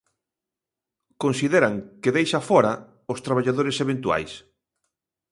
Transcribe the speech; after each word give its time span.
Consideran 1.23 1.73
que 2.01 2.13
deixa 2.17 2.45
fóra 2.49 2.73
os 3.13 3.19
traballadores 3.25 3.77
eventuais. 3.85 4.31